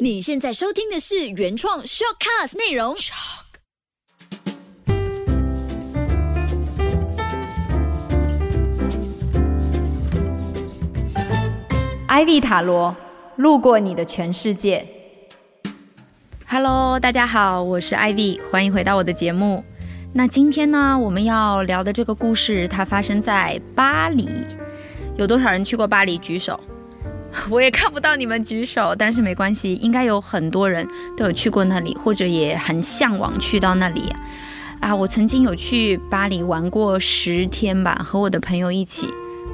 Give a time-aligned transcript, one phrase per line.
[0.00, 2.94] 你现在收听的是原创 shortcast 内容。
[12.08, 12.96] Ivy 塔罗
[13.36, 14.86] 路过你的全世界。
[16.46, 19.64] Hello，大家好，我是 Ivy，欢迎回到我的节目。
[20.12, 24.28] 那今天呢，我们要聊的这个故事，它发生在巴黎。
[25.16, 26.18] 有多少人去过巴黎？
[26.18, 26.58] 举手。
[27.50, 34.12] 我也看不到你们举手，但是没关系，应该有很多人都有去过那里，或者也很向往去到那里。
[34.80, 39.08] 啊，我曾经有去巴黎玩过十天吧，和我的朋友一起。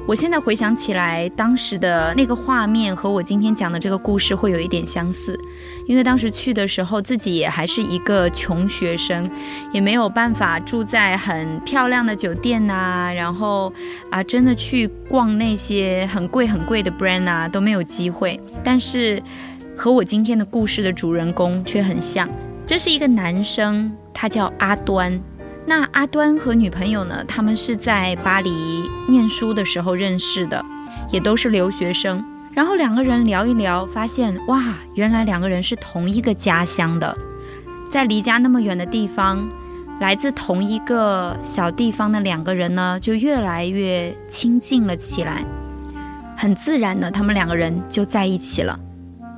[0.07, 5.39] 我现在回想起来，当时的那个画面和我今天讲的这个故事会有一点相似，
[5.87, 9.29] 因为当时去的时候自己也还是一个穷学生，
[9.71, 13.71] 也没有办法住在很漂亮的酒店呐、然后
[14.09, 18.37] 啊，真的去逛那些很贵很贵的 brand 啊都没有机会。
[18.63, 19.21] 但是
[19.77, 22.27] 和我今天的故事的主人公却很像，
[22.65, 25.21] 这是一个男生，他叫阿端。
[25.65, 27.23] 那阿端和女朋友呢？
[27.25, 28.49] 他们是在巴黎
[29.07, 30.63] 念书的时候认识的，
[31.11, 32.23] 也都是留学生。
[32.51, 34.61] 然后两个人聊一聊，发现哇，
[34.95, 37.15] 原来两个人是同一个家乡的，
[37.89, 39.47] 在离家那么远的地方，
[40.01, 45.45] 来自同一个小地方的两个人呢，就越来越亲近了起来。
[46.35, 48.77] 很自然的，他们两个人就在一起了。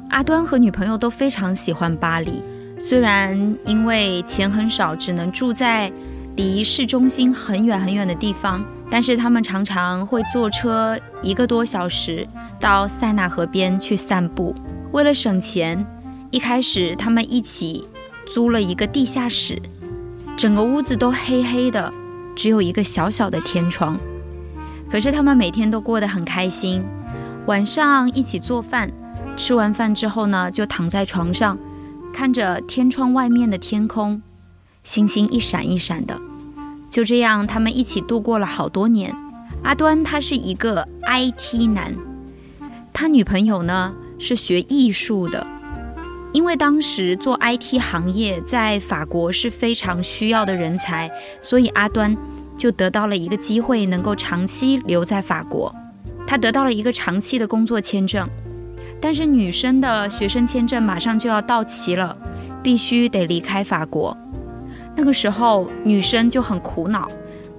[0.09, 2.41] 阿端和女朋友都非常喜欢巴黎，
[2.79, 5.91] 虽然因为钱很少，只能住在
[6.35, 12.27] 离市中心很远很远的地方，但是他们常常会坐车一个多小时
[12.59, 14.55] 到塞纳河边去散步。
[14.91, 15.85] 为了省钱，
[16.31, 17.87] 一开始他们一起
[18.25, 19.61] 租了一个地下室，
[20.35, 21.91] 整个屋子都黑黑的，
[22.35, 23.95] 只有一个小小的天窗。
[24.89, 26.83] 可是他们每天都过得很开心，
[27.45, 28.91] 晚上一起做饭，
[29.35, 31.57] 吃完饭之后呢，就躺在床上，
[32.11, 34.21] 看着天窗外面的天空。
[34.83, 36.19] 星星一闪一闪的，
[36.93, 39.11] 就这样，他们一起度过了好多年。
[39.63, 41.91] 阿端他是一个 IT 男，
[42.93, 45.47] 他女朋友呢是学艺术的。
[46.33, 51.09] 因为当时做 IT 行业在法国是非常需要的人才，
[51.41, 52.15] 所以阿端
[52.59, 55.73] 就得到了一个机会，能够长期留在法国。
[56.27, 58.29] 他得到了一个长期的工作签证，
[59.01, 62.15] 但是女生的学生签证马上就要到期了，
[62.61, 64.15] 必须得离开法国。
[64.95, 67.07] 那个时候，女生就很苦恼，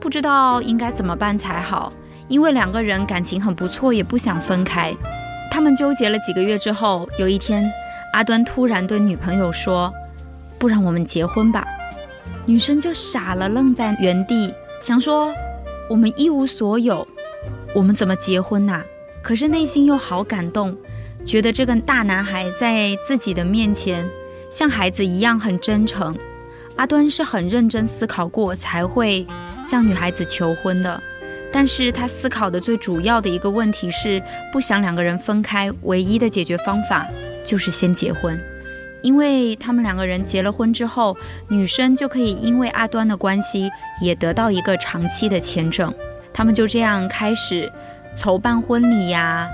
[0.00, 1.92] 不知道应该怎么办才好。
[2.28, 4.94] 因为两个人感情很不错，也不想分开。
[5.50, 7.70] 他们纠结了几个月之后，有一天，
[8.12, 9.92] 阿端突然对女朋友说
[10.58, 11.66] ：“不然我们结婚吧。”
[12.46, 15.32] 女生就傻了，愣在原地，想说
[15.90, 17.06] ：“我们一无所有，
[17.74, 18.82] 我们怎么结婚呐、
[19.22, 20.74] 可是内心又好感动，
[21.26, 24.08] 觉得这个大男孩在自己的面前
[24.50, 26.16] 像孩子一样很真诚。
[26.76, 29.26] 阿端是很认真思考过才会
[29.62, 31.00] 向女孩子求婚的，
[31.52, 34.20] 但是他思考的最主要的一个问题是
[34.52, 37.06] 不想两个人分开，唯一的解决方法
[37.44, 38.38] 就是先结婚，
[39.02, 41.16] 因为他们两个人结了婚之后，
[41.48, 43.70] 女生就可以因为阿端的关系
[44.00, 45.94] 也得到一个长期的签证，
[46.32, 47.70] 他们就这样开始
[48.16, 49.48] 筹办婚礼呀、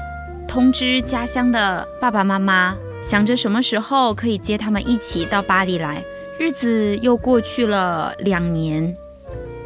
[0.48, 6.02] 通知家乡的爸爸妈妈，想着什么时候可以接他们一起到巴黎来。
[6.40, 8.96] 日子又过去了两年，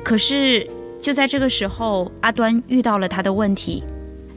[0.03, 0.67] 可是
[1.01, 3.85] 就在这个时候，阿端遇到了他的问题。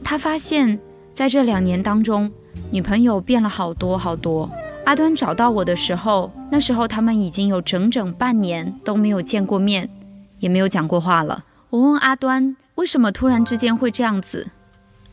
[0.04, 0.78] 他发现，
[1.12, 2.30] 在这两年当中，
[2.70, 4.48] 女朋友变了好多好多。
[4.84, 9.90] 阿端找到我的时候，那时候他们已经有整整半年都没有见过面，
[10.38, 11.44] 也没有讲过话了。
[11.70, 14.46] 我问阿端，为什么突然之间会这样子？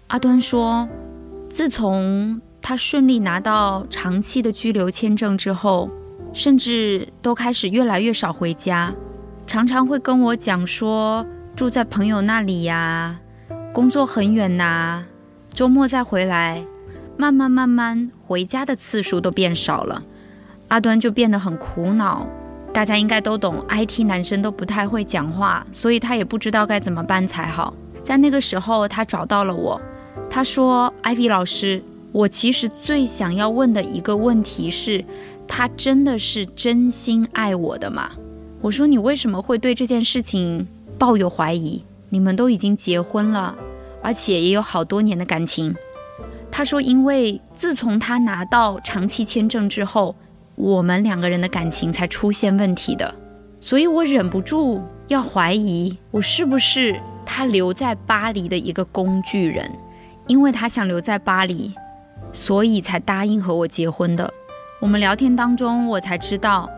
[0.09, 0.87] 阿端说，
[1.49, 5.89] 自从他顺利拿到长期的居留签证之后。
[6.35, 8.93] 甚至都开始越来越少回家，
[9.47, 11.25] 常常会跟我讲说
[11.55, 13.17] 住在朋友那里呀，
[13.71, 15.01] 工作很远呐，
[15.53, 16.61] 周末再回来，
[17.15, 20.03] 慢慢慢慢回家的次数都变少了。
[20.67, 22.27] 阿端就变得很苦恼。
[22.73, 27.73] 大家应该都懂，IT 男生都不太会讲话，所以他也不知道该怎么办才好。
[28.03, 29.81] 在那个时候，他找到了我，
[30.29, 35.01] 他说：“Ivy 老师，我其实最想要问的一个问题是。”
[35.47, 38.11] 他真的是真心爱我的吗？
[38.61, 41.83] 我说你为什么会对这件事情抱有怀疑？
[42.09, 43.55] 你们都已经结婚了，
[44.01, 45.75] 而且也有好多年的感情。
[46.51, 50.15] 他说，因为自从他拿到长期签证之后，
[50.55, 53.13] 我们两个人的感情才出现问题的，
[53.59, 59.69] 所以我忍不住要怀疑我是不是他留在巴黎的一个工具人，
[60.27, 61.73] 因为他想留在巴黎，
[62.31, 64.33] 所以才答应和我结婚的。
[64.81, 66.69] 我们聊天当中，我才知道，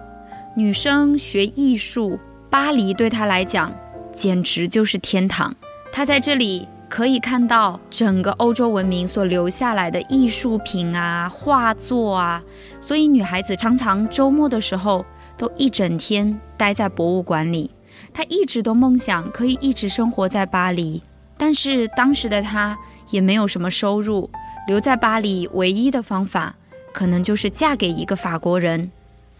[0.56, 3.74] 女生学艺术，巴黎对她来讲
[4.14, 5.56] 简直就是天堂。
[5.92, 12.44] 她在这里可以看到整个欧洲文明所留下来的艺术品啊、画作啊，
[12.80, 15.04] 所以女孩子常常周末的时候
[15.36, 17.72] 都一整天待在博物馆里。
[18.14, 21.02] 她一直都梦想可以一直生活在巴黎，
[21.36, 22.78] 但是当时的她
[23.10, 24.30] 也没有什么收入，
[24.68, 26.56] 留在巴黎唯一的方法。
[26.98, 28.90] 可能就是嫁给一个法国人，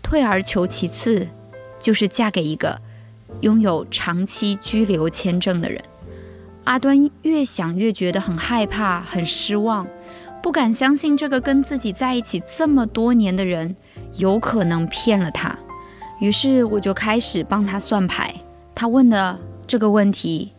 [0.04, 1.28] 退而求其次，
[1.80, 2.80] 就是嫁给一个
[3.42, 5.82] 拥有长期居留签证的人。
[6.66, 9.88] 阿端越想越觉得很害怕、很失望，
[10.44, 13.76] 不敢相信这个跟自己在一起这么多年的人
[14.18, 15.58] 有可能骗了他。
[16.20, 18.36] 于是我就开始帮他算牌。
[18.76, 20.54] 他问的这个问题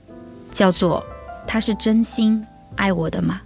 [0.51, 1.07] 叫做
[1.47, 3.41] ：“他是真心爱我的吗？”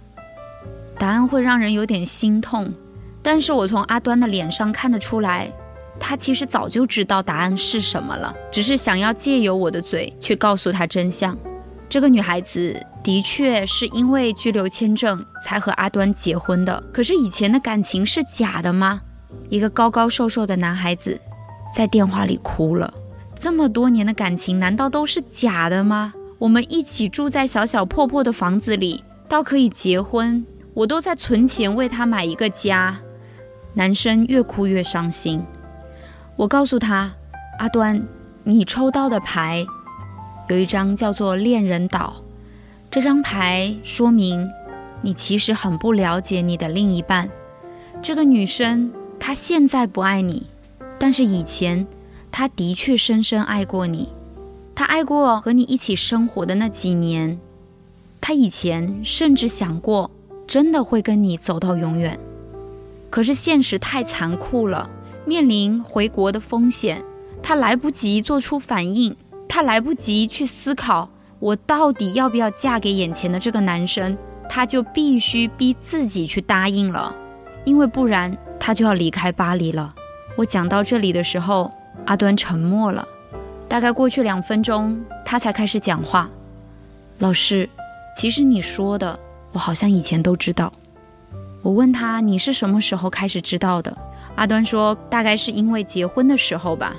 [0.97, 2.73] 答案会让人有点心痛。
[3.23, 5.51] 但是我从阿端的脸上看得出来，
[5.99, 11.35] 他其实早就知道答案是什么了，只是想要借由我的嘴去告诉他真相。
[11.87, 18.99] 这个女孩子的确是因为居留签证才和阿端结婚的，可是以前的感情是假的吗？
[19.49, 21.19] 一个高高瘦瘦的男孩子
[21.73, 22.93] 在电话里哭了。
[23.39, 26.13] 这么多年的感情难道都是假的吗？
[26.39, 32.97] 我们一起住在小小破破的房子里，到可以结婚，我都在存钱为他买一个家。
[33.75, 35.43] 男生越哭越伤心。
[36.35, 37.13] 我告诉他
[37.59, 38.05] ：“阿端，
[38.43, 39.65] 你抽到的牌
[40.47, 42.15] 有一张叫做恋人岛，
[42.91, 44.49] 这张牌说明
[45.01, 47.29] 你其实很不了解你的另一半。
[48.01, 50.47] 这个女生她现在不爱你，
[50.99, 51.85] 但是以前
[52.31, 54.09] 她的确深深爱过你。
[54.75, 57.39] 她爱过和你一起生活的那几年，
[58.19, 60.09] 她以前甚至想过
[60.47, 62.19] 真的会跟你走到永远。”
[63.13, 64.89] 可是现实太残酷了，
[65.23, 67.05] 面临回国的风险，
[67.43, 69.15] 她来不及做出反应，
[69.47, 71.07] 她来不及去思考
[71.37, 74.17] 我到底要不要嫁给眼前的这个男生，
[74.49, 77.13] 她就必须逼自己去答应了，
[77.65, 79.93] 因为不然她就要离开巴黎了。
[80.35, 81.69] 我讲到这里的时候，
[82.07, 83.07] 阿端沉默了，
[83.69, 86.27] 大概过去两分钟，他才开始讲话。
[87.19, 87.69] 老师，
[88.17, 89.19] 其实你说的，
[89.51, 90.73] 我好像以前都知道。
[91.63, 93.97] 我问他：“你是什么时候开始知道的？”
[94.35, 96.95] 阿端说：“大概是因为结婚的时候吧。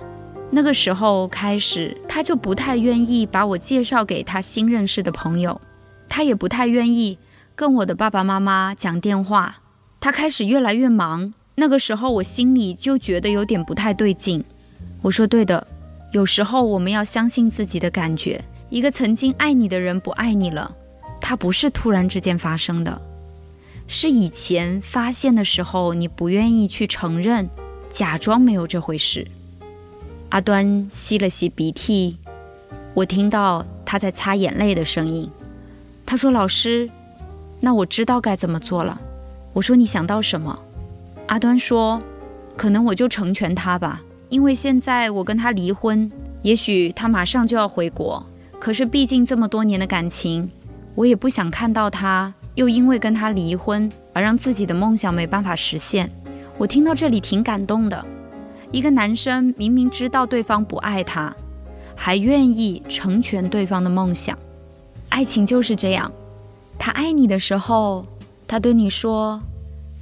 [0.50, 5.61] 那个时候开始，他就不太愿意把我介绍给他新认识的朋友，
[6.08, 7.19] 他也不太愿意
[7.55, 9.56] 跟我的爸爸妈妈讲电话。
[10.00, 11.34] 他开始越来越忙。
[11.56, 14.43] 那个时候，我心里就觉得有点不太对劲。
[15.02, 15.66] 我说：“对的，
[16.12, 18.43] 有时候我们要相信自己的感觉。
[18.70, 20.75] 一个曾经爱你的人不爱你了，
[21.20, 23.00] 他不是突然之间发生的。”
[23.86, 27.48] 是以前发现的时候，你不愿意去承认，
[27.90, 29.26] 假装没有这回事。
[30.31, 32.16] 阿端吸了吸鼻涕，
[32.94, 35.31] 我听到他在擦眼泪的声音。
[36.06, 36.90] 他说：“老师，
[37.60, 39.00] 那我知道该怎么做了。”
[39.52, 40.58] 我说：“你想到什么？”
[41.28, 42.02] 阿端说
[42.56, 46.10] ：“可能我就成全他吧，因为现在我跟他离婚，
[46.42, 48.26] 也许他马上就要回国。
[48.58, 50.50] 可是毕竟这么多年的感情，
[50.94, 56.10] 我也不想看到他。”又因为跟他离婚而让自己的梦想没办法实现，
[56.56, 58.04] 我听到这里挺感动的。
[58.70, 61.34] 一个男生明明知道对方不爱他，
[61.94, 64.38] 还愿意成全对方的梦想。
[65.08, 66.11] 爱情就是这样，
[66.78, 68.04] 他爱你的时候，
[68.49, 69.40] 他对你说：“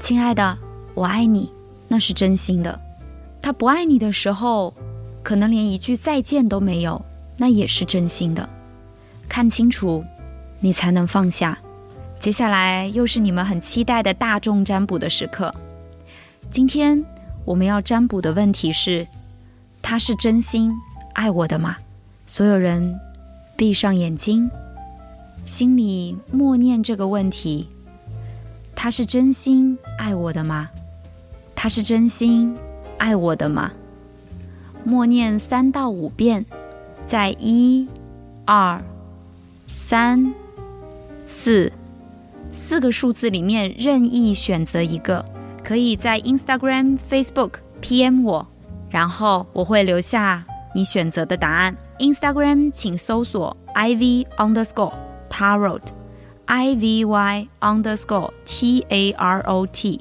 [0.01, 0.59] 亲爱的，
[0.95, 1.53] 我爱你”，
[1.89, 2.79] 那是真心的；
[3.43, 4.73] 他不爱你的时候，
[5.23, 7.05] 可能连一句再见都没有，
[7.37, 8.49] 那也是真心的。
[9.29, 10.03] 看清楚，
[10.61, 11.59] 你才能放下。
[12.23, 15.53] 接下来又是你们很期待的大众占卜的时刻。
[16.53, 17.05] 今天
[17.45, 19.09] 我们要占卜的问题是：
[19.83, 20.73] 他是真心
[21.15, 21.77] 爱我的吗？
[22.25, 23.01] 所有人
[23.57, 24.49] 闭上眼睛，
[25.45, 27.67] 心里默念这个问题：
[28.77, 30.71] 他是真心爱我的吗？
[31.57, 32.57] 他是真心
[32.99, 33.73] 爱我的吗？
[34.85, 36.47] 默念三到五遍，
[37.05, 37.89] 在一、
[38.45, 38.81] 二、
[39.67, 40.33] 三、
[41.27, 41.73] 四。
[42.73, 45.23] 四个数字里面任意选择一个，
[45.63, 48.47] 可以在 Instagram、Facebook PM 我，
[48.89, 50.43] 然后我会留下
[50.75, 51.77] 你选择的答案。
[51.99, 54.95] Instagram 请搜索 iv underscore
[55.29, 60.01] tarot，I V Y underscore T A R O T。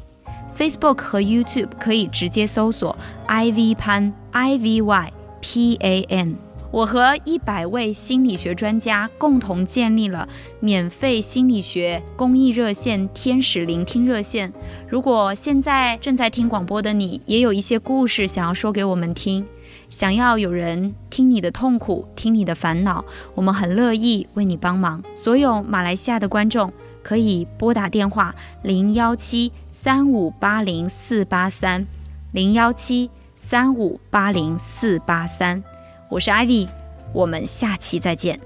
[0.58, 2.98] Facebook 和 YouTube 可以直接搜索
[3.28, 5.12] Ivy Pan，Ivy
[5.42, 6.36] Pan。
[6.72, 10.28] 我和一百位心理学专家共同建立了
[10.62, 14.54] 免费心理学公益热线“天使聆听热线”。
[14.88, 19.46] 如果现在正在听广播的你，也有一些故事想要说给我们听，
[19.90, 23.04] 想要有人听你的痛苦、听你的烦恼，
[23.36, 25.04] 我们很乐意为你帮忙。
[25.14, 26.72] 所有马来西亚的观众
[27.04, 31.86] 可以拨打电话零幺七三五八零四八三
[32.32, 35.62] 零幺七三五八零四八三。
[36.12, 36.68] 我是 Ivy，
[37.14, 38.38] 我们下期再见。